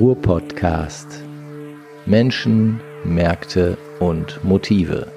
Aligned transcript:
Ruhr-Podcast. 0.00 1.22
Menschen, 2.06 2.80
Märkte 3.04 3.76
und 3.98 4.42
Motive. 4.42 5.12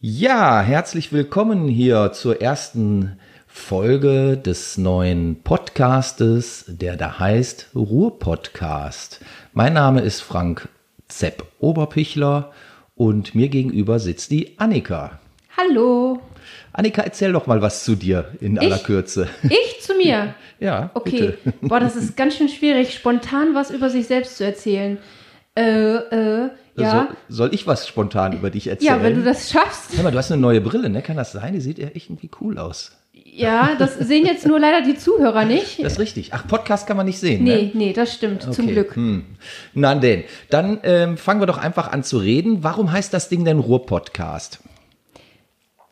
Ja, 0.00 0.62
herzlich 0.62 1.12
willkommen 1.12 1.68
hier 1.68 2.12
zur 2.14 2.40
ersten 2.40 3.18
Folge 3.46 4.38
des 4.38 4.78
neuen 4.78 5.42
Podcastes, 5.42 6.64
der 6.66 6.96
da 6.96 7.18
heißt 7.18 7.72
Ruhr-Podcast. 7.74 9.20
Mein 9.52 9.74
Name 9.74 10.00
ist 10.00 10.22
Frank 10.22 10.70
Zepp 11.08 11.44
Oberpichler 11.58 12.52
und 12.94 13.34
mir 13.34 13.50
gegenüber 13.50 13.98
sitzt 13.98 14.30
die 14.30 14.58
Annika. 14.58 15.20
Hallo. 15.58 16.22
Annika, 16.72 17.02
erzähl 17.02 17.32
doch 17.32 17.46
mal 17.46 17.62
was 17.62 17.84
zu 17.84 17.94
dir 17.96 18.26
in 18.40 18.58
aller 18.58 18.76
Ich? 18.76 18.84
Kürze. 18.84 19.28
Ich 19.42 19.80
zu 19.82 19.94
mir? 19.94 20.34
Ja, 20.58 20.90
Okay. 20.94 21.34
bitte. 21.44 21.52
Boah, 21.60 21.80
das 21.80 21.96
ist 21.96 22.16
ganz 22.16 22.34
schön 22.36 22.48
schwierig, 22.48 22.94
spontan 22.94 23.54
was 23.54 23.70
über 23.70 23.90
sich 23.90 24.06
selbst 24.06 24.38
zu 24.38 24.44
erzählen. 24.44 24.96
Äh, 25.54 25.96
äh, 25.96 26.50
ja. 26.76 26.90
Soll, 26.90 27.08
soll 27.28 27.54
ich 27.54 27.66
was 27.66 27.86
spontan 27.86 28.32
über 28.32 28.48
dich 28.50 28.66
erzählen? 28.68 28.96
Ja, 28.98 29.02
wenn 29.02 29.16
du 29.16 29.22
das 29.22 29.50
schaffst. 29.50 29.94
Hör 29.96 30.02
mal, 30.04 30.10
du 30.12 30.18
hast 30.18 30.32
eine 30.32 30.40
neue 30.40 30.60
Brille, 30.62 30.88
ne? 30.88 31.02
Kann 31.02 31.16
das 31.16 31.32
sein? 31.32 31.52
Die 31.52 31.60
sieht 31.60 31.78
ja 31.78 31.88
echt 31.88 32.08
irgendwie 32.08 32.30
cool 32.40 32.58
aus. 32.58 32.92
Ja, 33.12 33.74
das 33.78 33.98
sehen 33.98 34.24
jetzt 34.24 34.46
nur 34.46 34.58
leider 34.58 34.80
die 34.80 34.96
Zuhörer 34.96 35.44
nicht. 35.44 35.82
Das 35.84 35.94
ist 35.94 35.98
richtig. 35.98 36.32
Ach, 36.32 36.46
Podcast 36.46 36.86
kann 36.86 36.96
man 36.96 37.04
nicht 37.06 37.18
sehen, 37.18 37.44
Nee, 37.44 37.64
ne? 37.64 37.70
nee, 37.74 37.92
das 37.92 38.14
stimmt, 38.14 38.42
zum 38.42 38.64
Okay. 38.64 38.72
Glück. 38.72 38.96
Hm. 38.96 39.24
Na 39.74 39.94
denn, 39.94 40.24
dann 40.48 40.78
ähm, 40.84 41.16
fangen 41.18 41.40
wir 41.40 41.46
doch 41.46 41.58
einfach 41.58 41.92
an 41.92 42.02
zu 42.02 42.16
reden. 42.18 42.62
Warum 42.64 42.92
heißt 42.92 43.12
das 43.12 43.28
Ding 43.28 43.44
denn 43.44 43.58
Ruhr-Podcast? 43.58 44.60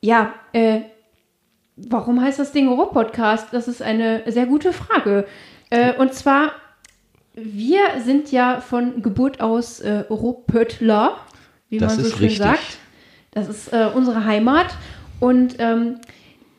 Ja, 0.05 0.35
äh, 0.53 0.83
warum 1.77 2.21
heißt 2.21 2.39
das 2.39 2.53
Ding 2.53 2.69
Ruhr-Podcast? 2.69 3.49
Das 3.53 3.69
ist 3.69 3.81
eine 3.81 4.23
sehr 4.27 4.45
gute 4.45 4.75
Frage. 4.75 5.27
Äh, 5.71 5.95
und 5.95 6.13
zwar, 6.13 6.53
wir 7.33 7.81
sind 8.05 8.31
ja 8.31 8.61
von 8.61 9.01
Geburt 9.01 9.41
aus 9.41 9.81
äh, 9.81 10.01
Ruhrpöttler, 10.11 11.17
wie 11.71 11.79
Das 11.79 11.97
man 11.97 12.05
so 12.05 12.11
schön 12.11 12.27
richtig. 12.27 12.37
sagt. 12.37 12.79
Das 13.31 13.49
ist 13.49 13.73
äh, 13.73 13.89
unsere 13.95 14.27
Heimat. 14.27 14.67
Und 15.21 15.57
ähm, 15.59 16.01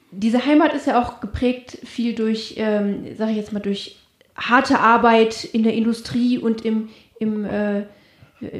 diese 0.09 0.43
Heimat 0.43 0.73
ist 0.73 0.88
ja 0.88 0.99
auch 0.99 1.19
geprägt 1.19 1.77
viel 1.83 2.16
durch, 2.16 2.55
ähm, 2.57 3.16
sage 3.16 3.29
ich 3.29 3.38
jetzt 3.38 3.53
mal, 3.53 3.59
durch 3.59 3.99
harte 4.35 4.79
Arbeit 4.79 5.43
in 5.43 5.61
der 5.61 5.75
Industrie 5.75 6.39
und 6.39 6.66
im, 6.66 6.89
im 7.19 7.45
äh, 7.45 7.83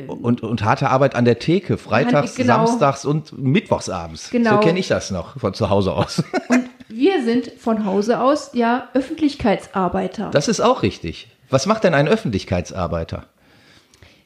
Und, 0.08 0.42
und 0.42 0.64
harte 0.64 0.90
Arbeit 0.90 1.16
an 1.16 1.26
der 1.26 1.38
Theke, 1.38 1.78
freitags, 1.78 2.36
genau. 2.36 2.66
samstags 2.66 3.06
und 3.06 3.38
mittwochsabends. 3.38 4.30
Genau. 4.30 4.52
So 4.52 4.58
kenne 4.60 4.80
ich 4.80 4.88
das 4.88 5.12
noch 5.12 5.38
von 5.38 5.54
zu 5.54 5.70
Hause 5.70 5.94
aus. 5.94 6.24
und 6.48 6.70
wir 6.88 7.24
sind 7.24 7.52
von 7.58 7.86
Hause 7.86 8.22
aus 8.22 8.52
ja 8.54 8.88
Öffentlichkeitsarbeiter. 8.94 10.30
Das 10.32 10.48
ist 10.48 10.62
auch 10.62 10.82
richtig. 10.82 11.28
Was 11.50 11.66
macht 11.66 11.84
denn 11.84 11.94
ein 11.94 12.08
Öffentlichkeitsarbeiter? 12.08 13.26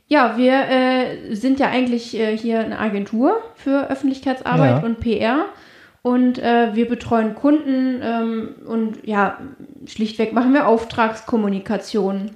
Ja, 0.08 0.38
wir 0.38 0.70
äh, 0.70 1.36
sind 1.36 1.60
ja 1.60 1.68
eigentlich 1.68 2.18
äh, 2.20 2.36
hier 2.38 2.60
eine 2.60 2.80
Agentur 2.80 3.38
für 3.56 3.90
Öffentlichkeitsarbeit 3.90 4.82
Ja. 4.82 4.86
und 4.86 5.00
PR. 5.00 5.46
Und 6.02 6.40
äh, 6.40 6.76
wir 6.76 6.88
betreuen 6.88 7.36
Kunden 7.36 8.02
ähm, 8.02 8.56
und 8.66 9.06
ja, 9.06 9.38
schlichtweg 9.86 10.34
machen 10.34 10.54
wir 10.54 10.68
Auftragskommunikation. 10.68 12.32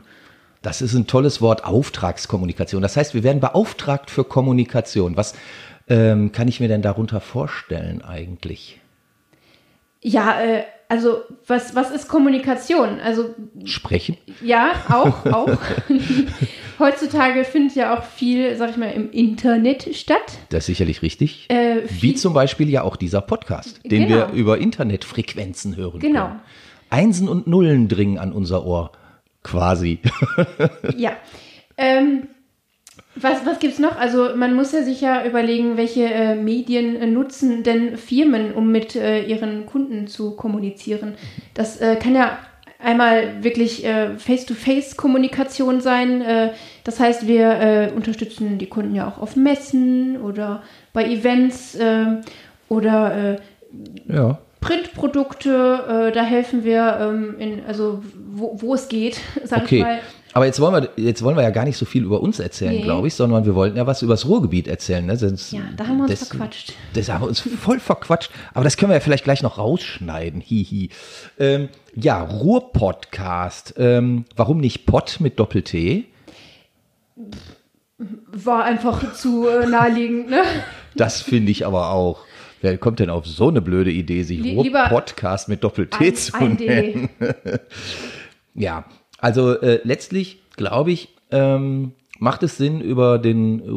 Das 0.63 0.81
ist 0.81 0.93
ein 0.95 1.05
tolles 1.07 1.41
Wort, 1.41 1.65
Auftragskommunikation. 1.65 2.81
Das 2.81 2.97
heißt, 2.97 3.13
wir 3.13 3.23
werden 3.23 3.39
beauftragt 3.39 4.09
für 4.09 4.23
Kommunikation. 4.23 5.15
Was 5.17 5.35
ähm, 5.87 6.31
kann 6.31 6.47
ich 6.47 6.59
mir 6.59 6.67
denn 6.69 6.81
darunter 6.81 7.19
vorstellen 7.19 8.01
eigentlich? 8.01 8.79
Ja, 10.01 10.41
äh, 10.41 10.63
also 10.89 11.17
was, 11.47 11.75
was 11.75 11.91
ist 11.91 12.07
Kommunikation? 12.07 12.99
Also 13.01 13.35
Sprechen? 13.65 14.17
ja, 14.41 14.71
auch, 14.89 15.25
auch. 15.25 15.49
Heutzutage 16.79 17.43
findet 17.43 17.75
ja 17.75 17.97
auch 17.97 18.03
viel, 18.03 18.55
sag 18.57 18.71
ich 18.71 18.77
mal, 18.77 18.89
im 18.91 19.11
Internet 19.11 19.95
statt. 19.95 20.39
Das 20.49 20.59
ist 20.63 20.65
sicherlich 20.67 21.01
richtig. 21.01 21.47
Äh, 21.49 21.81
Wie 21.89 22.15
zum 22.15 22.33
Beispiel 22.33 22.69
ja 22.69 22.83
auch 22.83 22.95
dieser 22.95 23.21
Podcast, 23.21 23.79
den 23.83 24.07
Genau. 24.07 24.27
wir 24.31 24.33
über 24.33 24.57
Internetfrequenzen 24.57 25.75
hören 25.75 25.99
Genau. 25.99 26.27
können. 26.27 26.39
Einsen 26.89 27.27
und 27.27 27.47
Nullen 27.47 27.87
dringen 27.87 28.17
an 28.17 28.31
unser 28.33 28.65
Ohr, 28.65 28.91
quasi. 29.43 29.99
Ja. 30.97 31.13
Ähm, 31.77 32.27
was, 33.15 33.45
was 33.45 33.59
gibt's 33.59 33.79
noch? 33.79 33.97
Also 33.97 34.35
man 34.35 34.55
muss 34.55 34.71
ja 34.71 34.81
sich 34.83 35.01
ja 35.01 35.25
überlegen, 35.25 35.77
welche 35.77 36.05
äh, 36.05 36.35
Medien 36.35 36.95
äh, 36.95 37.05
nutzen 37.05 37.63
denn 37.63 37.97
Firmen, 37.97 38.53
um 38.53 38.71
mit 38.71 38.95
äh, 38.95 39.23
ihren 39.23 39.65
Kunden 39.65 40.07
zu 40.07 40.35
kommunizieren. 40.35 41.15
Das 41.53 41.79
äh, 41.79 41.95
kann 41.95 42.15
ja 42.15 42.39
einmal 42.79 43.43
wirklich 43.43 43.85
äh, 43.85 44.17
Face-to-Face-Kommunikation 44.17 45.79
sein. 45.81 46.21
Äh, 46.21 46.53
das 46.83 46.99
heißt, 46.99 47.27
wir 47.27 47.93
unterstützen 47.95 48.57
die 48.57 48.67
Kunden 48.67 48.95
ja 48.95 49.07
auch 49.07 49.19
auf 49.19 49.35
Messen 49.35 50.19
oder 50.21 50.63
bei 50.91 51.05
Events 51.05 51.77
oder 52.67 53.37
ja. 54.07 54.39
Printprodukte. 54.63 56.09
Äh, 56.09 56.11
da 56.13 56.23
helfen 56.23 56.63
wir 56.63 56.97
ähm, 57.01 57.35
in, 57.39 57.65
also 57.65 58.01
wo, 58.31 58.57
wo 58.61 58.73
es 58.73 58.87
geht, 58.89 59.19
sag 59.43 59.59
ich 59.59 59.63
Okay. 59.65 59.81
mal. 59.81 59.99
Aber 60.35 60.47
jetzt 60.47 60.59
wollen 60.59 60.73
wir, 60.73 60.89
jetzt 61.03 61.21
wollen 61.21 61.35
wir 61.35 61.43
ja 61.43 61.51
gar 61.51 61.63
nicht 61.63 61.77
so 61.77 61.85
viel 61.85 62.03
über 62.03 62.19
uns 62.19 62.39
erzählen, 62.39 62.73
Nee. 62.73 62.81
glaube 62.81 63.07
ich, 63.07 63.13
sondern 63.13 63.45
wir 63.45 63.53
wollten 63.53 63.77
ja 63.77 63.85
was 63.85 64.01
über 64.01 64.13
das 64.13 64.25
Ruhrgebiet 64.27 64.67
erzählen. 64.67 65.05
Ne? 65.05 65.15
Sonst- 65.15 65.51
Ja, 65.51 65.59
da 65.77 65.85
haben 65.85 65.97
wir 65.97 66.05
uns 66.09 66.19
das, 66.19 66.29
verquatscht. 66.29 66.73
Das 66.95 67.07
haben 67.09 67.21
wir 67.21 67.27
uns 67.27 67.39
voll 67.41 67.79
verquatscht. 67.79 68.31
Aber 68.55 68.63
das 68.63 68.75
können 68.75 68.89
wir 68.89 68.95
ja 68.95 68.99
vielleicht 68.99 69.25
gleich 69.25 69.43
noch 69.43 69.59
rausschneiden. 69.59 70.41
Hihi. 70.41 70.89
Ähm, 71.37 71.69
ja, 71.93 72.23
Ruhr-Podcast. 72.23 73.75
Ähm, 73.77 74.25
warum 74.35 74.57
nicht 74.59 74.87
Pott 74.87 75.17
mit 75.19 75.39
Doppel-T? 75.39 76.05
War 77.97 78.63
einfach 78.63 79.13
zu 79.13 79.47
äh, 79.47 79.67
naheliegend, 79.67 80.31
ne? 80.31 80.41
Das 80.95 81.21
finde 81.21 81.51
ich 81.51 81.65
aber 81.67 81.91
auch. 81.91 82.17
Wer 82.63 82.77
kommt 82.77 82.99
denn 82.99 83.09
auf 83.09 83.25
so 83.25 83.49
eine 83.49 83.61
blöde 83.61 83.91
Idee, 83.91 84.23
sich 84.23 84.55
Ruhr-Podcast 84.55 85.49
mit 85.49 85.65
Doppel-T 85.65 86.13
zu 86.13 86.37
nennen? 86.45 87.09
Ja, 88.55 88.85
also 89.17 89.59
äh, 89.59 89.81
letztlich 89.83 90.43
glaube 90.55 90.91
ich, 90.91 91.09
ähm, 91.31 91.91
macht 92.19 92.43
es 92.43 92.55
Sinn, 92.55 92.81
über 92.81 93.17
den 93.17 93.67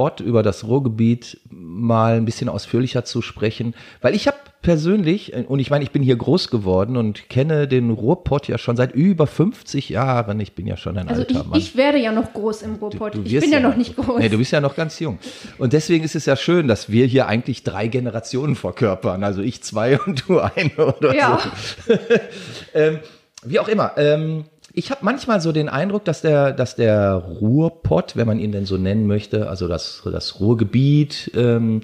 Ruhrpott, 0.00 0.20
über 0.20 0.42
das 0.42 0.64
Ruhrgebiet 0.66 1.38
mal 1.50 2.16
ein 2.16 2.24
bisschen 2.24 2.48
ausführlicher 2.48 3.04
zu 3.04 3.20
sprechen, 3.22 3.74
weil 4.00 4.14
ich 4.14 4.26
habe 4.26 4.38
persönlich, 4.62 5.32
äh, 5.34 5.44
und 5.46 5.58
ich 5.58 5.70
meine, 5.70 5.84
ich 5.84 5.90
bin 5.90 6.02
hier 6.02 6.16
groß 6.16 6.50
geworden 6.50 6.96
und 6.96 7.28
kenne 7.28 7.68
den 7.68 7.90
Ruhrpott 7.90 8.48
ja 8.48 8.56
schon 8.58 8.76
seit 8.76 8.94
über 8.94 9.26
50 9.26 9.88
Jahren. 9.90 10.40
Ich 10.40 10.54
bin 10.54 10.66
ja 10.66 10.76
schon 10.78 10.96
ein 10.98 11.08
Also 11.08 11.22
alter 11.22 11.40
ich, 11.40 11.46
Mann. 11.46 11.58
ich 11.58 11.76
werde 11.76 11.98
ja 11.98 12.12
noch 12.12 12.32
groß 12.32 12.62
im 12.62 12.74
Ruhrpott. 12.76 13.14
Du 13.14 13.22
Ich 13.22 13.32
wirst 13.32 13.44
bin 13.44 13.52
ja 13.52 13.60
noch 13.60 13.76
nicht 13.76 13.96
groß. 13.96 14.18
Nee, 14.18 14.28
du 14.30 14.38
bist 14.38 14.52
ja 14.52 14.60
noch 14.60 14.74
ganz 14.76 14.98
jung. 15.00 15.18
Und 15.58 15.72
deswegen 15.74 16.04
ist 16.04 16.14
es 16.14 16.24
ja 16.26 16.36
schön, 16.36 16.66
dass 16.68 16.90
wir 16.90 17.06
hier 17.06 17.26
eigentlich 17.26 17.62
drei 17.62 17.86
Generationen 17.88 18.56
verkörpern. 18.56 19.22
Also 19.24 19.42
ich 19.42 19.62
zwei 19.62 19.98
und 20.00 20.24
du 20.28 20.40
eine 20.40 20.70
oder 20.76 21.14
Ja. 21.14 21.38
so. 21.86 21.94
ähm, 22.74 22.98
wie 23.44 23.58
auch 23.58 23.68
immer. 23.68 23.92
Ähm, 23.96 24.44
ich 24.72 24.90
habe 24.90 25.04
manchmal 25.04 25.40
so 25.40 25.52
den 25.52 25.68
Eindruck, 25.68 26.04
dass 26.04 26.22
der, 26.22 26.52
dass 26.52 26.76
der 26.76 27.14
Ruhrpott, 27.14 28.16
wenn 28.16 28.26
man 28.26 28.38
ihn 28.38 28.52
denn 28.52 28.66
so 28.66 28.76
nennen 28.76 29.06
möchte, 29.06 29.48
also 29.48 29.68
das, 29.68 30.02
das 30.04 30.40
Ruhrgebiet, 30.40 31.32
ähm, 31.34 31.82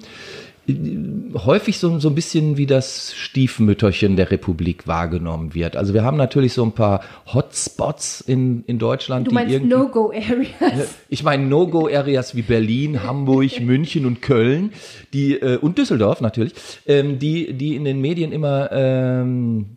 häufig 1.33 1.79
so, 1.79 1.97
so 1.99 2.09
ein 2.09 2.15
bisschen 2.15 2.57
wie 2.57 2.65
das 2.65 3.13
Stiefmütterchen 3.15 4.17
der 4.17 4.31
Republik 4.31 4.85
wahrgenommen 4.85 5.53
wird. 5.53 5.77
Also 5.77 5.93
wir 5.93 6.03
haben 6.03 6.17
natürlich 6.17 6.53
so 6.53 6.63
ein 6.63 6.73
paar 6.73 7.01
Hotspots 7.33 8.19
in, 8.21 8.65
in 8.65 8.77
Deutschland, 8.77 9.27
du 9.27 9.31
meinst 9.31 9.63
No-Go-Areas. 9.63 10.95
ich 11.07 11.23
meine 11.23 11.45
No-Go-Areas 11.45 12.35
wie 12.35 12.41
Berlin, 12.41 13.03
Hamburg, 13.07 13.61
München 13.61 14.05
und 14.05 14.21
Köln, 14.21 14.73
die 15.13 15.35
äh, 15.35 15.57
und 15.57 15.77
Düsseldorf 15.77 16.19
natürlich, 16.19 16.53
ähm, 16.85 17.17
die 17.17 17.53
die 17.53 17.75
in 17.75 17.85
den 17.85 18.01
Medien 18.01 18.33
immer 18.33 18.69
ähm, 18.71 19.76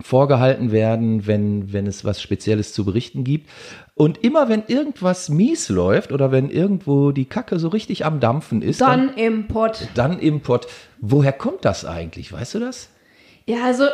vorgehalten 0.00 0.72
werden, 0.72 1.26
wenn 1.26 1.72
wenn 1.72 1.86
es 1.86 2.04
was 2.04 2.20
Spezielles 2.22 2.72
zu 2.72 2.84
berichten 2.84 3.24
gibt. 3.24 3.50
Und 3.94 4.24
immer 4.24 4.48
wenn 4.48 4.64
irgendwas 4.66 5.28
mies 5.28 5.68
läuft 5.68 6.12
oder 6.12 6.32
wenn 6.32 6.50
irgendwo 6.50 7.12
die 7.12 7.26
Kacke 7.26 7.58
so 7.58 7.68
richtig 7.68 8.04
am 8.06 8.18
Dampfen 8.18 8.62
ist, 8.62 8.80
dann, 8.80 9.08
Dann 9.08 9.16
im 9.16 9.48
Pott. 9.48 9.88
dann 9.94 10.18
Import. 10.18 10.66
Woher 11.00 11.32
kommt 11.32 11.64
das 11.64 11.84
eigentlich? 11.84 12.32
Weißt 12.32 12.54
du 12.54 12.58
das? 12.60 12.88
Ja, 13.46 13.64
also 13.64 13.84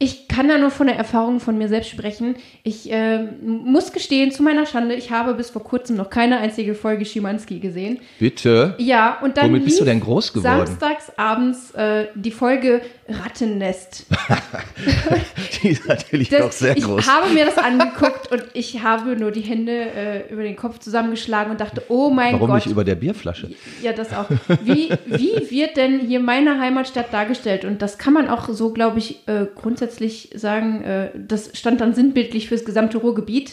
ich 0.00 0.28
kann 0.28 0.46
da 0.46 0.58
nur 0.58 0.70
von 0.70 0.86
der 0.86 0.94
Erfahrung 0.96 1.40
von 1.40 1.58
mir 1.58 1.68
selbst 1.68 1.90
sprechen. 1.90 2.36
Ich 2.62 2.88
äh, 2.92 3.24
muss 3.42 3.92
gestehen, 3.92 4.30
zu 4.30 4.44
meiner 4.44 4.64
Schande, 4.64 4.94
ich 4.94 5.10
habe 5.10 5.34
bis 5.34 5.50
vor 5.50 5.64
kurzem 5.64 5.96
noch 5.96 6.08
keine 6.08 6.38
einzige 6.38 6.76
Folge 6.76 7.04
Schimanski 7.04 7.58
gesehen. 7.58 7.98
Bitte. 8.20 8.76
Ja, 8.78 9.18
und 9.22 9.36
dann 9.36 9.46
Womit 9.46 9.64
bist 9.64 9.80
du 9.80 9.84
denn 9.84 9.98
groß 9.98 10.32
geworden? 10.32 10.66
Samstags 10.66 11.10
abends 11.16 11.72
äh, 11.72 12.06
die 12.14 12.30
Folge 12.30 12.80
Rattennest. 13.08 14.06
Die 15.62 15.70
ist 15.70 15.88
natürlich 15.88 16.28
Das, 16.28 16.42
auch 16.42 16.52
sehr 16.52 16.76
ich 16.76 16.84
groß. 16.84 17.06
habe 17.08 17.30
mir 17.30 17.44
das 17.46 17.58
angeguckt 17.58 18.30
und 18.30 18.44
ich 18.52 18.82
habe 18.82 19.16
nur 19.16 19.30
die 19.32 19.40
Hände 19.40 19.72
äh, 19.72 20.32
über 20.32 20.42
den 20.42 20.54
Kopf 20.56 20.78
zusammengeschlagen 20.78 21.50
und 21.50 21.60
dachte, 21.60 21.82
oh 21.88 22.10
mein 22.10 22.34
Warum 22.34 22.48
Gott. 22.48 22.56
nicht 22.56 22.66
über 22.70 22.84
der 22.84 22.94
Bierflasche? 22.94 23.50
Ja, 23.82 23.92
das 23.92 24.12
auch. 24.12 24.26
Wie, 24.62 24.90
wie 25.06 25.50
wird 25.50 25.76
denn 25.76 26.00
hier 26.00 26.20
meine 26.20 26.60
Heimatstadt 26.60 27.12
dargestellt? 27.12 27.64
Und 27.64 27.82
das 27.82 27.98
kann 27.98 28.12
man 28.12 28.28
auch 28.28 28.48
so, 28.50 28.72
glaube 28.72 28.98
ich, 28.98 29.26
äh, 29.26 29.46
grundsätzlich 29.88 30.32
ich 30.34 30.40
sagen, 30.40 30.82
äh, 30.82 31.10
das 31.16 31.50
stand 31.54 31.80
dann 31.80 31.94
sinnbildlich 31.94 32.48
fürs 32.48 32.64
gesamte 32.64 32.98
Ruhrgebiet. 32.98 33.52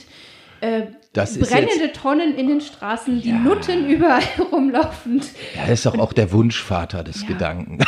Äh, 0.62 0.84
Das 1.14 1.36
ist 1.36 1.50
brennende 1.50 1.92
Tonnen 1.94 2.36
in 2.36 2.48
den 2.48 2.62
Straßen, 2.62 3.22
die 3.22 3.32
Nutten 3.32 3.90
überall 3.90 4.22
rumlaufend. 4.52 5.26
Ja, 5.56 5.62
das 5.62 5.72
ist 5.80 5.86
doch 5.86 5.98
auch 5.98 6.14
der 6.14 6.32
Wunschvater 6.32 7.04
des 7.04 7.22
Ja. 7.22 7.28
Gedanken. 7.30 7.80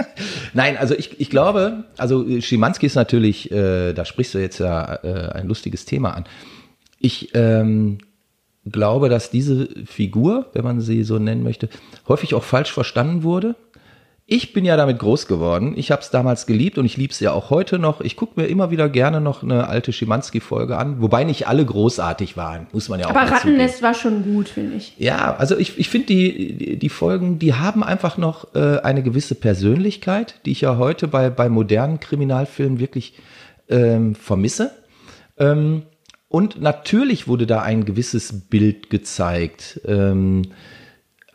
Nein, 0.54 0.76
also 0.76 0.94
ich, 0.94 1.20
ich 1.20 1.30
glaube, 1.30 1.84
also 1.96 2.24
Schimanski 2.40 2.86
ist 2.86 2.94
natürlich, 2.94 3.50
äh, 3.50 3.92
da 3.92 4.04
sprichst 4.04 4.34
du 4.34 4.38
jetzt 4.38 4.58
ja 4.58 4.94
äh, 5.02 5.32
ein 5.32 5.46
lustiges 5.48 5.84
Thema 5.84 6.12
an. 6.14 6.24
Ich 6.98 7.30
ähm, 7.34 7.98
glaube, 8.64 9.08
dass 9.08 9.30
diese 9.30 9.68
Figur, 9.84 10.46
wenn 10.54 10.64
man 10.64 10.80
sie 10.80 11.04
so 11.04 11.18
nennen 11.18 11.42
möchte, 11.42 11.68
häufig 12.08 12.34
auch 12.34 12.42
falsch 12.44 12.72
verstanden 12.72 13.22
wurde. 13.22 13.54
Ich 14.28 14.52
bin 14.52 14.64
ja 14.64 14.76
damit 14.76 14.98
groß 14.98 15.28
geworden. 15.28 15.74
Ich 15.76 15.92
habe 15.92 16.02
es 16.02 16.10
damals 16.10 16.46
geliebt 16.46 16.78
und 16.78 16.84
ich 16.84 16.96
liebe 16.96 17.12
es 17.12 17.20
ja 17.20 17.30
auch 17.30 17.48
heute 17.50 17.78
noch. 17.78 18.00
Ich 18.00 18.16
gucke 18.16 18.40
mir 18.40 18.48
immer 18.48 18.72
wieder 18.72 18.88
gerne 18.88 19.20
noch 19.20 19.44
eine 19.44 19.68
alte 19.68 19.92
Schimanski-Folge 19.92 20.76
an, 20.76 21.00
wobei 21.00 21.22
nicht 21.22 21.46
alle 21.46 21.64
großartig 21.64 22.36
waren, 22.36 22.66
muss 22.72 22.88
man 22.88 22.98
ja 22.98 23.06
auch 23.06 23.10
Aber 23.10 23.20
mal 23.20 23.26
zugeben. 23.28 23.54
Rattennest 23.54 23.82
war 23.82 23.94
schon 23.94 24.24
gut, 24.24 24.48
finde 24.48 24.78
ich. 24.78 24.94
Ja, 24.98 25.36
also 25.36 25.56
ich, 25.56 25.78
ich 25.78 25.88
finde 25.88 26.08
die, 26.08 26.54
die, 26.54 26.76
die 26.76 26.88
Folgen, 26.88 27.38
die 27.38 27.54
haben 27.54 27.84
einfach 27.84 28.18
noch 28.18 28.52
äh, 28.56 28.80
eine 28.80 29.04
gewisse 29.04 29.36
Persönlichkeit, 29.36 30.40
die 30.44 30.50
ich 30.50 30.62
ja 30.62 30.76
heute 30.76 31.06
bei, 31.06 31.30
bei 31.30 31.48
modernen 31.48 32.00
Kriminalfilmen 32.00 32.80
wirklich 32.80 33.14
ähm, 33.68 34.16
vermisse. 34.16 34.72
Ähm, 35.38 35.82
und 36.26 36.60
natürlich 36.60 37.28
wurde 37.28 37.46
da 37.46 37.62
ein 37.62 37.84
gewisses 37.84 38.48
Bild 38.48 38.90
gezeigt. 38.90 39.80
Ähm, 39.86 40.42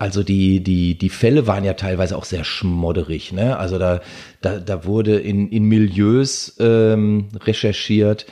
also 0.01 0.24
die, 0.24 0.63
die, 0.63 0.98
die 0.98 1.09
Fälle 1.09 1.45
waren 1.45 1.63
ja 1.63 1.75
teilweise 1.75 2.18
auch 2.18 2.25
sehr 2.25 2.44
schmodderig. 2.44 3.33
Ne? 3.33 3.56
Also 3.57 3.77
da, 3.77 4.01
da, 4.42 4.57
da 4.57 4.83
wurde 4.86 5.19
in, 5.19 5.50
in 5.50 5.65
Milieus 5.65 6.56
ähm, 6.59 7.27
recherchiert, 7.45 8.25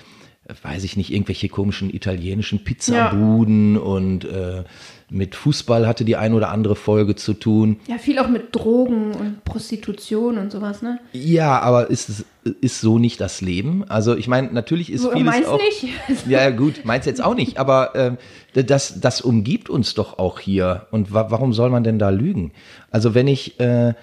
weiß 0.63 0.83
ich 0.83 0.97
nicht, 0.97 1.11
irgendwelche 1.13 1.49
komischen 1.49 1.93
italienischen 1.93 2.63
Pizzabuden 2.63 3.77
und 3.77 4.25
äh, 4.25 4.63
mit 5.11 5.35
Fußball 5.35 5.87
hatte 5.87 6.05
die 6.05 6.15
ein 6.17 6.33
oder 6.33 6.49
andere 6.51 6.75
Folge 6.75 7.15
zu 7.15 7.33
tun. 7.33 7.77
Ja, 7.87 7.97
viel 7.97 8.19
auch 8.19 8.27
mit 8.29 8.55
Drogen 8.55 9.11
und 9.13 9.43
Prostitution 9.43 10.37
und 10.37 10.51
sowas, 10.51 10.81
ne? 10.81 10.99
Ja, 11.13 11.59
aber 11.61 11.89
ist, 11.89 12.09
es- 12.09 12.25
ist 12.61 12.81
so 12.81 12.99
nicht 12.99 13.19
das 13.19 13.41
Leben? 13.41 13.83
Also 13.89 14.15
ich 14.15 14.27
meine, 14.27 14.51
natürlich 14.51 14.91
ist 14.91 15.01
So, 15.01 15.11
vieles 15.11 15.25
meinst 15.25 15.49
auch... 15.49 15.59
nicht? 15.59 15.87
Ja, 16.27 16.41
ja, 16.41 16.49
gut, 16.51 16.85
meins 16.85 17.05
jetzt 17.05 17.23
auch 17.23 17.35
nicht, 17.35 17.57
aber 17.57 17.91
ähm, 17.95 18.17
das, 18.53 18.99
das 18.99 19.21
umgibt 19.21 19.69
uns 19.69 19.93
doch 19.93 20.19
auch 20.19 20.39
hier. 20.39 20.87
Und 20.91 21.13
wa 21.13 21.27
warum 21.29 21.53
soll 21.53 21.69
man 21.69 21.83
denn 21.83 21.99
da 21.99 22.09
lügen? 22.09 22.51
Also 22.91 23.13
wenn 23.15 23.27
ich 23.27 23.59
äh, 23.59 23.93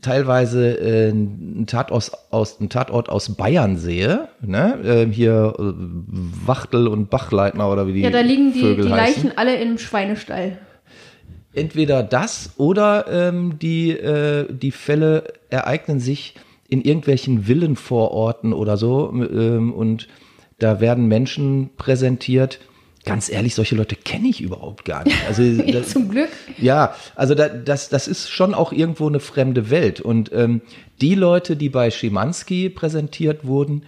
teilweise 0.00 0.78
äh, 0.78 1.10
einen, 1.10 1.66
Tatort 1.66 2.12
aus, 2.30 2.60
einen 2.60 2.68
Tatort 2.68 3.08
aus 3.08 3.34
Bayern 3.34 3.76
sehe, 3.76 4.28
ne? 4.40 4.78
äh, 4.84 5.06
hier 5.12 5.54
Wachtel 5.58 6.86
und 6.86 7.10
Bachleitner 7.10 7.70
oder 7.70 7.86
wie 7.86 7.94
die 7.94 8.00
Ja, 8.00 8.10
da 8.10 8.20
liegen 8.20 8.52
die, 8.52 8.60
Vögel 8.60 8.86
die 8.86 8.92
heißen. 8.92 9.24
Leichen 9.24 9.38
alle 9.38 9.56
im 9.56 9.78
Schweinestall. 9.78 10.58
Entweder 11.54 12.02
das 12.02 12.54
oder 12.56 13.06
ähm, 13.10 13.58
die, 13.58 13.90
äh, 13.90 14.46
die 14.50 14.70
Fälle 14.70 15.24
ereignen 15.50 16.00
sich 16.00 16.34
in 16.68 16.80
irgendwelchen 16.80 17.46
Villenvororten 17.46 18.54
oder 18.54 18.76
so 18.78 19.12
ähm, 19.12 19.72
und 19.72 20.08
da 20.58 20.80
werden 20.80 21.06
Menschen 21.06 21.70
präsentiert. 21.76 22.60
Ganz 23.04 23.28
ehrlich, 23.28 23.54
solche 23.54 23.74
Leute 23.74 23.96
kenne 23.96 24.28
ich 24.28 24.40
überhaupt 24.40 24.84
gar 24.84 25.04
nicht. 25.04 25.16
Also 25.26 25.42
das, 25.72 25.90
zum 25.90 26.08
Glück. 26.08 26.30
ja, 26.58 26.94
also 27.16 27.34
da, 27.34 27.48
das, 27.48 27.88
das 27.88 28.06
ist 28.06 28.30
schon 28.30 28.54
auch 28.54 28.72
irgendwo 28.72 29.08
eine 29.08 29.20
fremde 29.20 29.70
Welt. 29.70 30.00
Und 30.00 30.30
ähm, 30.32 30.62
die 31.00 31.14
Leute, 31.14 31.56
die 31.56 31.68
bei 31.68 31.90
Schimanski 31.90 32.70
präsentiert 32.70 33.44
wurden, 33.44 33.84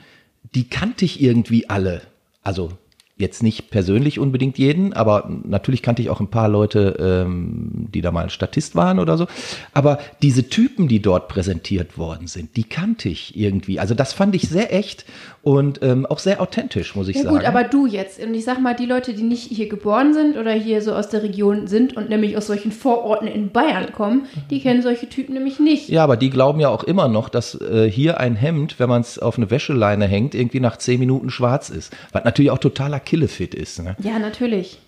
die 0.55 0.69
kannte 0.69 1.05
ich 1.05 1.23
irgendwie 1.23 1.71
alle. 1.71 2.03
Also 2.43 2.73
jetzt 3.17 3.45
nicht 3.45 3.71
persönlich 3.71 4.19
unbedingt 4.19 4.59
jeden, 4.59 4.93
aber 4.93 5.31
natürlich 5.45 5.83
kannte 5.83 6.03
ich 6.03 6.11
auch 6.11 6.19
ein 6.19 6.31
paar 6.31 6.49
Leute, 6.49 6.97
ähm, 6.99 7.87
die 7.95 8.01
da 8.01 8.11
mal 8.11 8.29
Statist 8.29 8.75
waren 8.75 8.99
oder 8.99 9.17
so. 9.17 9.29
Aber 9.73 9.99
diese 10.21 10.49
Typen, 10.49 10.89
die 10.89 11.01
dort 11.01 11.29
präsentiert 11.29 11.97
worden 11.97 12.27
sind, 12.27 12.57
die 12.57 12.65
kannte 12.65 13.09
ich 13.09 13.37
irgendwie. 13.37 13.79
Also 13.79 13.95
das 13.95 14.13
fand 14.13 14.35
ich 14.35 14.49
sehr 14.49 14.75
echt 14.75 15.05
und 15.43 15.81
ähm, 15.83 16.07
auch 16.07 16.19
sehr 16.19 16.41
authentisch, 16.41 16.97
muss 16.97 17.07
ich 17.07 17.17
Ja 17.17 17.25
sagen. 17.25 17.37
gut, 17.37 17.45
aber 17.45 17.63
du 17.63 17.87
jetzt. 17.87 18.19
Und 18.19 18.35
ich 18.35 18.45
sag 18.45 18.61
mal, 18.61 18.75
die 18.75 18.87
Leute, 18.87 19.15
die 19.15 19.23
nicht 19.23 19.47
hier 19.47 19.69
geboren 19.69 20.13
sind 20.13 20.37
oder 20.37 20.53
hier 20.53 20.83
so 20.83 20.93
aus 20.93 21.09
der 21.09 21.23
Region 21.23 21.69
sind 21.69 21.97
und 21.97 22.09
nämlich 22.09 22.37
aus 22.37 22.49
solchen 22.49 22.73
Vororten 22.73 23.29
in 23.29 23.51
Bayern 23.51 23.93
kommen, 23.93 24.27
die 24.51 24.61
kennen 24.61 24.83
solche 24.83 25.09
Typen 25.09 25.35
nämlich 25.35 25.61
nicht. 25.61 25.89
Ja, 25.89 26.03
aber 26.03 26.17
die 26.17 26.31
glauben 26.31 26.59
ja 26.59 26.69
auch 26.69 26.83
immer 26.83 27.07
noch, 27.07 27.29
dass 27.29 27.61
äh, 27.61 27.89
hier 27.89 28.19
ein 28.19 28.35
Hemd, 28.35 28.81
wenn 28.81 28.89
man 28.89 29.03
es 29.03 29.21
auf 29.21 29.37
eine 29.37 29.51
Wäscheleine 29.51 30.07
hängt, 30.07 30.35
irgendwie 30.35 30.61
nach 30.61 30.79
zehn 30.79 30.99
Minuten 30.99 31.31
schwarz 31.31 31.71
ist. 31.71 31.93
Was 32.11 32.25
natürlich 32.25 32.51
auch 32.51 32.59
totaler 32.59 32.99
Killefit 33.05 33.55
ist. 33.55 33.83
Ne? 33.83 33.97
Ja, 34.01 34.19
natürlich. 34.19 34.81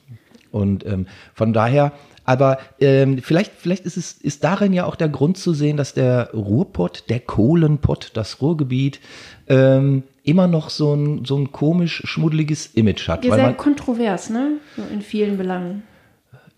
Und 0.50 0.86
ähm, 0.86 1.06
von 1.34 1.52
daher, 1.52 1.92
aber 2.24 2.58
ähm, 2.80 3.18
vielleicht, 3.18 3.52
vielleicht 3.56 3.84
ist 3.84 3.96
es 3.96 4.12
ist 4.12 4.42
darin 4.42 4.72
ja 4.72 4.84
auch 4.84 4.96
der 4.96 5.08
Grund 5.08 5.38
zu 5.38 5.52
sehen, 5.52 5.76
dass 5.76 5.94
der 5.94 6.30
Ruhrpott, 6.32 7.04
der 7.08 7.20
Kohlenpott, 7.20 8.10
das 8.14 8.40
Ruhrgebiet 8.40 9.00
ähm, 9.48 10.02
immer 10.24 10.48
noch 10.48 10.70
so 10.70 10.94
ein, 10.94 11.24
so 11.24 11.36
ein 11.36 11.52
komisch 11.52 12.02
schmuddeliges 12.04 12.66
Image 12.74 13.08
hat. 13.08 13.24
Ja, 13.24 13.34
sehr 13.34 13.44
man, 13.44 13.56
kontrovers, 13.56 14.30
ne? 14.30 14.58
So 14.76 14.82
in 14.92 15.02
vielen 15.02 15.36
Belangen. 15.36 15.84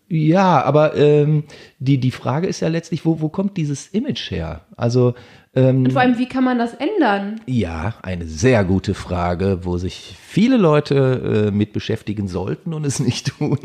Ja, 0.09 0.63
aber 0.63 0.97
ähm, 0.97 1.45
die, 1.79 1.99
die 1.99 2.11
Frage 2.11 2.47
ist 2.47 2.61
ja 2.61 2.69
letztlich, 2.69 3.05
wo, 3.05 3.21
wo 3.21 3.29
kommt 3.29 3.57
dieses 3.57 3.89
Image 3.89 4.31
her? 4.31 4.63
Also 4.77 5.15
ähm, 5.55 5.85
Und 5.85 5.93
vor 5.93 6.03
allem, 6.03 6.19
wie 6.19 6.29
kann 6.29 6.45
man 6.45 6.59
das 6.59 6.75
ändern? 6.75 7.41
Ja, 7.47 7.95
eine 8.03 8.27
sehr 8.27 8.65
gute 8.65 8.95
Frage, 8.95 9.61
wo 9.63 9.77
sich 9.77 10.17
viele 10.21 10.57
Leute 10.57 11.49
äh, 11.49 11.51
mit 11.51 11.73
beschäftigen 11.73 12.29
sollten 12.29 12.73
und 12.73 12.87
es 12.87 13.01
nicht 13.01 13.39
tun. 13.39 13.59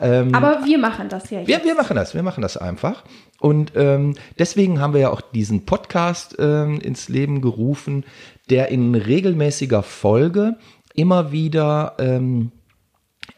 Ähm, 0.00 0.34
Aber 0.34 0.64
wir 0.64 0.78
machen 0.78 1.08
das 1.08 1.30
ja 1.30 1.38
jetzt. 1.40 1.48
wir, 1.48 1.64
wir 1.64 1.74
machen 1.74 1.96
das, 1.96 2.14
wir 2.14 2.22
machen 2.22 2.42
das 2.42 2.56
einfach. 2.56 3.04
Und 3.40 3.72
ähm, 3.74 4.14
deswegen 4.38 4.80
haben 4.80 4.92
wir 4.92 5.00
ja 5.00 5.10
auch 5.10 5.22
diesen 5.22 5.64
Podcast 5.64 6.36
ähm, 6.38 6.80
ins 6.80 7.08
Leben 7.08 7.40
gerufen, 7.40 8.04
der 8.48 8.68
in 8.68 8.94
regelmäßiger 8.94 9.82
Folge 9.82 10.56
immer 10.94 11.32
wieder 11.32 11.94
ähm, 11.98 12.52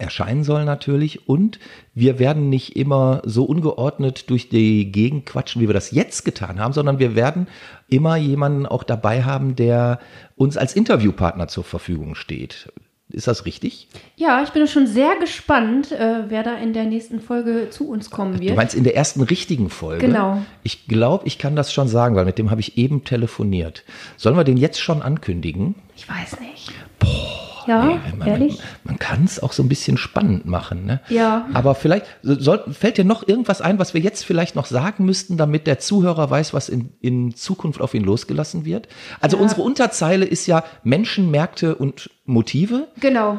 erscheinen 0.03 0.45
soll 0.45 0.65
natürlich. 0.65 1.29
Und 1.29 1.59
wir 1.95 2.19
werden 2.19 2.51
nicht 2.51 2.77
immer 2.77 3.23
so 3.25 3.45
ungeordnet 3.45 4.29
durch 4.29 4.49
die 4.49 4.93
Gegend 4.93 5.25
quatschen, 5.27 5.63
wie 5.63 5.69
wir 5.69 5.75
das 5.75 5.93
jetzt 5.93 6.25
getan 6.25 6.61
haben, 6.61 6.73
sondern 6.75 6.99
wir 6.99 7.15
werden 7.15 7.47
immer 7.89 8.17
jemanden 8.17 8.67
auch 8.67 8.83
dabei 8.83 9.23
haben, 9.23 9.57
der 9.57 9.99
uns 10.37 10.57
als 10.57 10.75
Interviewpartner 10.75 11.49
zur 11.49 11.65
Verfügung 11.65 12.15
steht. 12.15 12.71
Ist 13.11 13.27
das 13.27 13.45
richtig? 13.45 13.89
Ja, 14.17 14.43
ich 14.43 14.51
bin 14.51 14.67
schon 14.67 14.87
sehr 14.87 15.17
gespannt, 15.21 15.93
äh, 15.93 16.25
wer 16.29 16.43
da 16.43 16.55
in 16.57 16.73
der 16.73 16.85
nächsten 16.85 17.21
Folge 17.21 17.69
zu 17.69 17.87
uns 17.87 18.09
kommen 18.11 18.37
Du 18.39 18.41
wird. 18.41 18.57
meinst 18.57 18.75
in 18.75 18.85
der 18.85 18.97
ersten 18.97 19.21
richtigen 19.21 19.69
Folge? 19.69 20.07
Genau. 20.07 20.41
Ich 20.63 20.87
glaube, 20.89 21.27
ich 21.27 21.37
kann 21.37 21.55
das 21.55 21.75
schon 21.75 21.89
sagen, 21.89 22.17
weil 22.17 22.25
mit 22.25 22.39
dem 22.39 22.51
habe 22.51 22.63
ich 22.63 22.79
eben 22.79 23.05
telefoniert. 23.05 23.85
Sollen 24.17 24.37
wir 24.37 24.45
den 24.45 24.57
jetzt 24.57 24.81
schon 24.81 25.03
ankündigen? 25.03 25.75
Ich 25.95 26.09
weiß 26.09 26.41
nicht. 26.41 26.73
Boah. 26.99 27.32
Ja, 27.67 27.85
Nee, 27.85 27.99
man, 28.17 28.29
ehrlich? 28.29 28.59
Man, 28.59 28.67
man 28.85 28.99
kann 28.99 29.25
es 29.25 29.43
auch 29.43 29.53
so 29.53 29.63
ein 29.63 29.69
bisschen 29.69 29.97
spannend 29.97 30.47
machen. 30.47 30.85
Ne? 30.87 31.01
Ja. 31.09 31.47
Aber 31.55 31.75
vielleicht 31.75 32.07
soll, 32.23 32.63
fällt 32.73 32.99
dir 32.99 33.05
noch 33.05 33.27
irgendwas 33.27 33.61
ein, 33.61 33.79
was 33.79 33.95
wir 33.95 34.01
jetzt 34.01 34.25
vielleicht 34.25 34.57
noch 34.57 34.67
sagen 34.67 35.05
müssten, 35.05 35.37
damit 35.37 35.67
der 35.67 35.79
Zuhörer 35.79 36.31
weiß, 36.31 36.55
was 36.55 36.69
in, 36.69 36.91
in 37.01 37.35
Zukunft 37.35 37.81
auf 37.81 37.95
ihn 37.95 38.05
losgelassen 38.05 38.65
wird. 38.65 38.89
Also 39.21 39.37
Ja. 39.37 39.43
unsere 39.43 39.63
Unterzeile 39.63 40.25
ist 40.25 40.47
ja 40.47 40.65
Menschen, 40.85 41.31
Märkte 41.31 41.75
und 41.75 42.11
Motive. 42.25 42.89
Genau. 43.01 43.39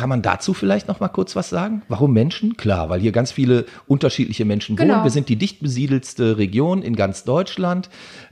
Kann 0.00 0.08
man 0.08 0.22
dazu 0.22 0.54
vielleicht 0.54 0.88
noch 0.88 0.98
mal 1.00 1.08
kurz 1.08 1.36
was 1.36 1.50
sagen? 1.50 1.82
Warum 1.88 2.14
Menschen? 2.14 2.56
Klar, 2.56 2.88
weil 2.88 3.00
hier 3.00 3.12
ganz 3.12 3.32
viele 3.32 3.66
unterschiedliche 3.86 4.46
Menschen 4.46 4.78
wohnen. 4.78 4.88
Genau. 4.88 5.04
Wir 5.04 5.10
sind 5.10 5.28
die 5.28 5.36
dicht 5.36 5.60
besiedelste 5.60 6.38
Region 6.38 6.80
in 6.80 6.96
ganz 6.96 7.24
Deutschland. 7.24 7.90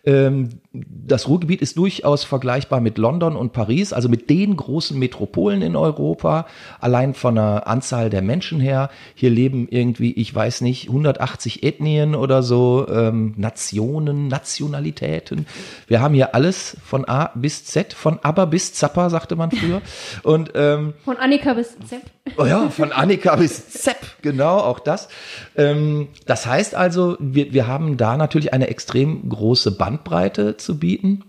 Ähm, 0.09 0.49
das 0.73 1.29
Ruhrgebiet 1.29 1.61
ist 1.61 1.77
durchaus 1.77 2.25
vergleichbar 2.25 2.81
mit 2.81 2.97
London 2.97 3.37
und 3.37 3.53
Paris, 3.53 3.93
also 3.93 4.09
mit 4.09 4.31
den 4.31 4.57
großen 4.57 4.99
Metropolen 4.99 5.61
in 5.61 5.77
Europa, 5.77 6.47
allein 6.81 7.13
von 7.13 7.35
der 7.35 7.67
Anzahl 7.67 8.09
der 8.09 8.23
Menschen 8.23 8.61
her. 8.61 8.89
Hier 9.15 9.29
leben 9.29 9.69
irgendwie, 9.69 10.13
ich 10.13 10.35
weiß 10.35 10.63
nicht, 10.63 10.89
180 10.89 11.65
Ethnien 11.65 12.15
oder 12.15 12.43
so, 12.43 12.87
ähm, 12.89 13.35
Nationen, 13.37 14.29
Nationalitäten. 14.29 15.47
Wir 15.87 16.01
haben 16.01 16.15
hier 16.15 16.35
alles 16.35 16.79
von 16.83 17.07
A 17.07 17.31
bis 17.35 17.67
Z, 17.67 17.93
von 17.93 18.21
Aber 18.23 18.47
bis 18.47 18.73
Zappa, 18.73 19.11
sagte 19.11 19.37
man 19.37 19.51
früher. 19.51 19.83
Und 20.23 20.53
ähm, 20.55 20.95
Von 21.05 21.19
Annika 21.19 21.58
bis 21.59 21.77
Sepp. 21.87 22.03
Oh 22.37 22.47
ja, 22.47 22.71
von 22.71 22.93
Annika 22.93 23.35
bis 23.37 23.69
Zepp, 23.71 23.99
genau, 24.23 24.59
auch 24.59 24.79
das. 24.79 25.09
Ähm, 25.57 26.09
das 26.25 26.47
heißt 26.47 26.75
also, 26.75 27.17
wir, 27.19 27.53
wir 27.53 27.67
haben 27.67 27.97
da 27.97 28.17
natürlich 28.17 28.53
eine 28.53 28.69
extrem 28.69 29.29
große 29.29 29.73
Bandbreite 29.73 30.57
zu 30.57 30.79
bieten. 30.79 31.25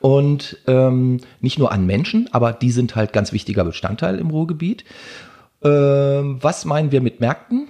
Und 0.00 0.56
ähm, 0.66 1.20
nicht 1.40 1.60
nur 1.60 1.70
an 1.70 1.86
Menschen, 1.86 2.28
aber 2.32 2.52
die 2.52 2.72
sind 2.72 2.96
halt 2.96 3.12
ganz 3.12 3.32
wichtiger 3.32 3.64
Bestandteil 3.64 4.18
im 4.18 4.30
Ruhrgebiet. 4.30 4.84
Ähm, 5.62 6.38
was 6.40 6.64
meinen 6.64 6.90
wir 6.90 7.00
mit 7.00 7.20
Märkten? 7.20 7.68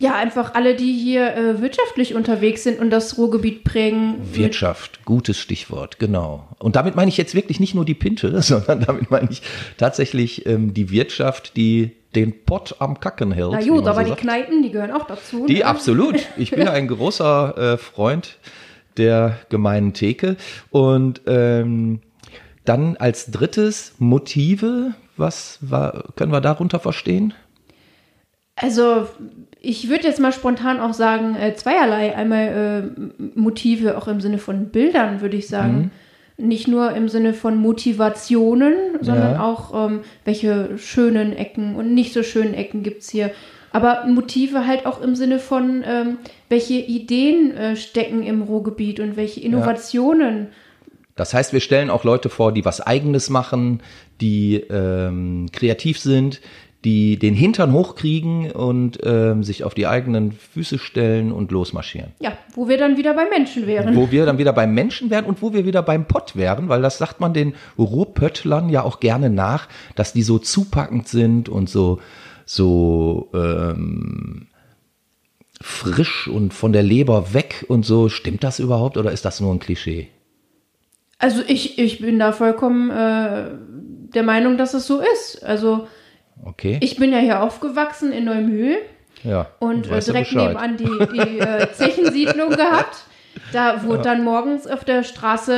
Ja, 0.00 0.16
einfach 0.16 0.54
alle, 0.54 0.74
die 0.74 0.92
hier 0.92 1.36
äh, 1.36 1.60
wirtschaftlich 1.60 2.16
unterwegs 2.16 2.64
sind 2.64 2.80
und 2.80 2.90
das 2.90 3.16
Ruhrgebiet 3.16 3.62
prägen. 3.62 4.16
Wirtschaft, 4.32 5.04
gutes 5.04 5.38
Stichwort, 5.38 6.00
genau. 6.00 6.48
Und 6.58 6.74
damit 6.74 6.96
meine 6.96 7.08
ich 7.08 7.16
jetzt 7.16 7.36
wirklich 7.36 7.60
nicht 7.60 7.76
nur 7.76 7.84
die 7.84 7.94
Pinte, 7.94 8.42
sondern 8.42 8.80
damit 8.80 9.12
meine 9.12 9.28
ich 9.30 9.42
tatsächlich 9.76 10.46
ähm, 10.46 10.74
die 10.74 10.90
Wirtschaft, 10.90 11.56
die 11.56 11.92
den 12.16 12.44
Pott 12.44 12.76
am 12.80 12.98
Kacken 12.98 13.30
hält. 13.30 13.52
Na 13.52 13.60
gut, 13.60 13.86
aber 13.86 13.94
so 13.94 14.00
die 14.00 14.08
sagt. 14.10 14.20
Kneipen, 14.20 14.62
die 14.62 14.70
gehören 14.70 14.90
auch 14.90 15.06
dazu. 15.06 15.46
Die 15.46 15.58
ne? 15.58 15.64
absolut. 15.64 16.16
Ich 16.36 16.50
bin 16.50 16.66
ein 16.68 16.88
großer 16.88 17.74
äh, 17.74 17.76
Freund 17.76 18.38
der 18.96 19.38
gemeinen 19.48 19.92
Theke. 19.92 20.36
Und 20.70 21.22
ähm, 21.26 22.00
dann 22.64 22.96
als 22.96 23.30
drittes 23.30 23.94
Motive, 23.98 24.94
was 25.16 25.58
war, 25.60 26.04
können 26.16 26.32
wir 26.32 26.40
darunter 26.40 26.80
verstehen? 26.80 27.34
Also, 28.56 29.08
ich 29.60 29.88
würde 29.88 30.04
jetzt 30.06 30.20
mal 30.20 30.32
spontan 30.32 30.78
auch 30.80 30.94
sagen, 30.94 31.34
äh, 31.36 31.54
zweierlei. 31.54 32.14
Einmal 32.14 32.92
äh, 32.98 33.38
Motive 33.38 33.98
auch 33.98 34.06
im 34.06 34.20
Sinne 34.20 34.38
von 34.38 34.66
Bildern, 34.68 35.20
würde 35.20 35.36
ich 35.36 35.48
sagen. 35.48 35.90
Nicht 36.36 36.66
nur 36.66 36.92
im 36.92 37.08
Sinne 37.08 37.32
von 37.32 37.56
Motivationen, 37.56 38.74
sondern 39.00 39.34
Ja. 39.34 39.40
auch, 39.44 39.88
ähm, 39.88 40.00
welche 40.24 40.78
schönen 40.78 41.32
Ecken 41.32 41.76
und 41.76 41.94
nicht 41.94 42.12
so 42.12 42.22
schönen 42.22 42.54
Ecken 42.54 42.82
gibt 42.82 43.02
es 43.02 43.10
hier. 43.10 43.30
Aber 43.72 44.04
Motive 44.06 44.66
halt 44.66 44.86
auch 44.86 45.00
im 45.00 45.16
Sinne 45.16 45.38
von, 45.40 45.82
ähm, 45.86 46.18
welche 46.48 46.74
Ideen 46.74 47.56
äh, 47.56 47.76
stecken 47.76 48.22
im 48.22 48.42
Ruhrgebiet 48.42 49.00
und 49.00 49.16
welche 49.16 49.40
Innovationen. 49.40 50.48
Das 51.16 51.34
heißt, 51.34 51.52
wir 51.52 51.60
stellen 51.60 51.90
auch 51.90 52.02
Leute 52.02 52.28
vor, 52.28 52.52
die 52.52 52.64
was 52.64 52.80
Eigenes 52.80 53.30
machen, 53.30 53.80
die 54.20 54.56
ähm, 54.56 55.46
kreativ 55.52 55.98
sind, 56.00 56.40
die 56.84 57.18
den 57.18 57.34
Hintern 57.34 57.72
hochkriegen 57.72 58.50
und 58.52 58.98
ähm, 59.02 59.42
sich 59.42 59.64
auf 59.64 59.74
die 59.74 59.86
eigenen 59.86 60.32
Füße 60.32 60.78
stellen 60.78 61.32
und 61.32 61.50
losmarschieren. 61.50 62.12
Ja, 62.20 62.36
wo 62.54 62.68
wir 62.68 62.76
dann 62.76 62.96
wieder 62.98 63.14
bei 63.14 63.28
Menschen 63.28 63.66
wären. 63.66 63.96
Wo 63.96 64.10
wir 64.10 64.26
dann 64.26 64.36
wieder 64.36 64.52
beim 64.52 64.74
Menschen 64.74 65.08
wären 65.10 65.24
und 65.24 65.40
wo 65.40 65.54
wir 65.54 65.64
wieder 65.64 65.82
beim 65.82 66.06
Pott 66.06 66.36
wären, 66.36 66.68
weil 66.68 66.82
das 66.82 66.98
sagt 66.98 67.20
man 67.20 67.32
den 67.32 67.54
Ruhrpöttlern 67.78 68.68
ja 68.68 68.82
auch 68.82 69.00
gerne 69.00 69.30
nach, 69.30 69.68
dass 69.94 70.12
die 70.12 70.22
so 70.22 70.38
zupackend 70.38 71.08
sind 71.08 71.48
und 71.48 71.70
so, 71.70 72.00
so 72.44 73.30
ähm, 73.32 74.48
frisch 75.60 76.28
und 76.28 76.52
von 76.52 76.72
der 76.74 76.82
Leber 76.82 77.32
weg 77.32 77.64
und 77.68 77.86
so. 77.86 78.10
Stimmt 78.10 78.44
das 78.44 78.58
überhaupt 78.58 78.98
oder 78.98 79.10
ist 79.10 79.24
das 79.24 79.40
nur 79.40 79.54
ein 79.54 79.58
Klischee? 79.58 80.08
Also 81.18 81.42
ich, 81.46 81.78
ich 81.78 82.00
bin 82.00 82.18
da 82.18 82.32
vollkommen 82.32 82.90
äh, 82.90 83.52
der 84.14 84.22
Meinung, 84.22 84.58
dass 84.58 84.74
es 84.74 84.86
so 84.86 85.00
ist. 85.00 85.42
Also 85.42 85.86
Okay. 86.44 86.78
ich 86.80 86.96
bin 86.96 87.12
ja 87.12 87.18
hier 87.18 87.42
aufgewachsen 87.42 88.12
in 88.12 88.24
Neumühl 88.24 88.76
ja. 89.22 89.46
und 89.60 89.86
äh, 89.86 89.94
ja 89.94 90.00
direkt 90.00 90.34
nebenan 90.34 90.76
die, 90.76 90.84
die 91.12 91.38
äh, 91.38 91.70
Zechensiedlung 91.72 92.50
gehabt. 92.50 93.04
Da 93.52 93.84
wurde 93.84 94.02
dann 94.02 94.22
morgens 94.24 94.66
auf 94.66 94.84
der 94.84 95.02
Straße 95.04 95.54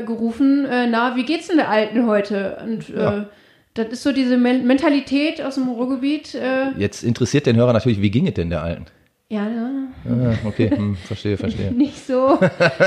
äh, 0.00 0.04
gerufen, 0.04 0.64
äh, 0.66 0.86
na, 0.86 1.16
wie 1.16 1.24
geht's 1.24 1.48
denn 1.48 1.58
der 1.58 1.68
Alten 1.68 2.06
heute? 2.06 2.58
Und 2.64 2.88
äh, 2.90 3.00
Ja. 3.02 3.26
das 3.74 3.88
ist 3.88 4.02
so 4.02 4.12
diese 4.12 4.36
Men 4.36 4.66
Mentalität 4.66 5.40
aus 5.42 5.54
dem 5.56 5.68
Ruhrgebiet. 5.68 6.34
Äh, 6.34 6.70
Jetzt 6.78 7.02
interessiert 7.04 7.46
den 7.46 7.56
Hörer 7.56 7.72
natürlich, 7.72 8.00
wie 8.00 8.10
ging 8.10 8.26
es 8.26 8.34
denn 8.34 8.50
der 8.50 8.62
Alten? 8.62 8.86
ja, 9.28 9.44
ja, 9.48 9.70
Ah, 10.08 10.34
okay, 10.44 10.70
hm, 10.70 10.96
verstehe, 11.04 11.36
verstehe. 11.36 11.70
nicht 11.70 12.04
so. 12.04 12.38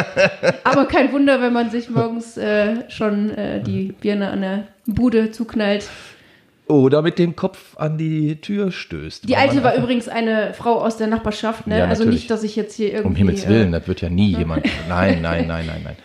Aber 0.65 0.85
kein 0.87 1.11
Wunder, 1.13 1.41
wenn 1.41 1.53
man 1.53 1.69
sich 1.69 1.89
morgens 1.89 2.37
schon 2.89 3.31
die 3.65 3.93
Birne 4.01 4.29
an 4.29 4.41
der 4.41 4.63
Bude 4.85 5.31
zuknallt. 5.31 5.87
Oder 6.67 7.01
mit 7.01 7.19
dem 7.19 7.35
Kopf 7.35 7.75
an 7.77 7.97
die 7.97 8.39
Tür 8.39 8.71
stößt. 8.71 9.27
Die 9.27 9.35
alte 9.35 9.63
war 9.63 9.75
übrigens 9.75 10.07
eine 10.07 10.53
Frau 10.53 10.79
aus 10.79 10.95
der 10.95 11.07
Nachbarschaft, 11.07 11.67
ne? 11.67 11.79
Ja, 11.79 11.85
also 11.87 12.05
nicht, 12.05 12.31
dass 12.31 12.43
ich 12.43 12.55
jetzt 12.55 12.75
hier 12.75 12.87
irgendwie. 12.93 13.07
Um 13.07 13.15
Himmels 13.15 13.47
Willen, 13.47 13.73
Äh, 13.73 13.79
das 13.79 13.87
wird 13.87 14.01
ja 14.01 14.09
nie 14.09 14.35
jemand. 14.37 14.65
Nein, 14.87 15.21
nein, 15.21 15.45
nein, 15.47 15.65
nein, 15.65 15.81
nein. 15.83 15.95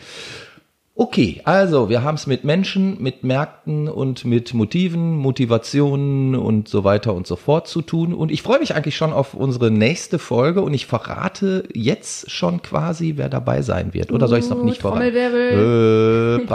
Okay, 1.00 1.40
also 1.44 1.88
wir 1.88 2.02
haben 2.02 2.16
es 2.16 2.26
mit 2.26 2.42
Menschen, 2.42 3.00
mit 3.00 3.22
Märkten 3.22 3.88
und 3.88 4.24
mit 4.24 4.52
Motiven, 4.52 5.16
Motivationen 5.16 6.34
und 6.34 6.66
so 6.66 6.82
weiter 6.82 7.14
und 7.14 7.24
so 7.24 7.36
fort 7.36 7.68
zu 7.68 7.82
tun. 7.82 8.12
Und 8.12 8.32
ich 8.32 8.42
freue 8.42 8.58
mich 8.58 8.74
eigentlich 8.74 8.96
schon 8.96 9.12
auf 9.12 9.34
unsere 9.34 9.70
nächste 9.70 10.18
Folge 10.18 10.60
und 10.60 10.74
ich 10.74 10.86
verrate 10.86 11.68
jetzt 11.72 12.32
schon 12.32 12.62
quasi, 12.62 13.12
wer 13.14 13.28
dabei 13.28 13.62
sein 13.62 13.94
wird. 13.94 14.10
Oder 14.10 14.26
soll 14.26 14.40
ich 14.40 14.46
es 14.46 14.50
noch 14.50 14.64
nicht 14.64 14.80
verraten? 14.80 15.02
Äh. 15.04 16.48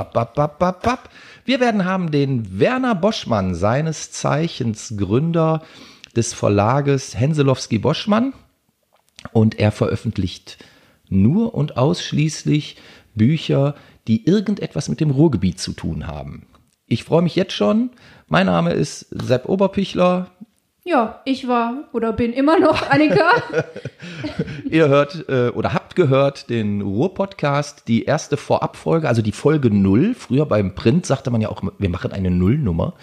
Wir 1.45 1.61
werden 1.61 1.85
haben 1.85 2.11
den 2.11 2.59
Werner 2.59 2.95
Boschmann, 2.95 3.55
seines 3.55 4.11
Zeichens 4.11 4.95
Gründer 4.97 5.63
des 6.17 6.33
Verlages 6.33 7.17
Henselowski 7.17 7.79
Boschmann. 7.79 8.33
Und 9.31 9.57
er 9.57 9.71
veröffentlicht 9.71 10.57
nur 11.07 11.55
und 11.55 11.77
ausschließlich 11.77 12.75
Bücher, 13.15 13.75
die 14.07 14.25
irgendetwas 14.27 14.89
mit 14.89 14.99
dem 14.99 15.11
Ruhrgebiet 15.11 15.59
zu 15.59 15.73
tun 15.73 16.07
haben. 16.07 16.45
Ich 16.87 17.03
freue 17.03 17.21
mich 17.21 17.35
jetzt 17.35 17.53
schon. 17.53 17.91
Mein 18.27 18.45
Name 18.47 18.73
ist 18.73 19.07
Sepp 19.11 19.47
Oberpichler. 19.47 20.31
ja, 20.83 21.21
ich 21.25 21.47
war 21.47 21.85
oder 21.93 22.11
bin 22.13 22.33
immer 22.33 22.59
noch 22.59 22.89
Annika. 22.89 23.31
Ihr 24.69 24.87
hört 24.89 25.25
äh, 25.29 25.49
oder 25.49 25.73
habt 25.73 25.95
gehört 25.95 26.49
den 26.49 26.81
Ruhr-Podcast, 26.81 27.87
die 27.87 28.03
erste 28.05 28.37
Vorabfolge, 28.37 29.07
also 29.07 29.21
die 29.21 29.31
Folge 29.31 29.69
null. 29.69 30.13
Früher 30.13 30.45
beim 30.45 30.75
Print 30.75 31.05
sagte 31.05 31.31
man 31.31 31.41
ja 31.41 31.49
auch, 31.49 31.61
wir 31.77 31.89
machen 31.89 32.11
eine 32.11 32.31
Nullnummer. 32.31 32.95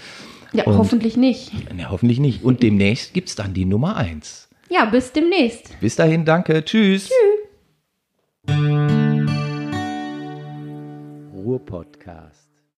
ja, 0.52 0.64
Und- 0.64 0.76
hoffentlich 0.76 1.16
nicht. 1.16 1.52
Ne, 1.75 1.90
hoffentlich 1.90 2.21
nicht. 2.21 2.45
Und 2.45 2.62
demnächst 2.62 3.14
gibt's 3.14 3.35
dann 3.35 3.54
die 3.54 3.64
Nummer 3.64 3.97
eins. 3.97 4.49
Ja, 4.69 4.85
bis 4.85 5.12
demnächst. 5.12 5.80
Bis 5.80 5.97
dahin, 5.97 6.25
danke. 6.25 6.64
Tschüss. 6.64 7.11
Ruhr-Podcast. 11.50 12.39